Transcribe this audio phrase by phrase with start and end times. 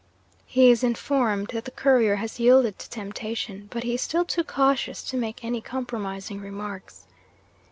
[0.47, 4.43] 'He is informed that the Courier has yielded to temptation; but he is still too
[4.43, 7.05] cautious to make any compromising remarks.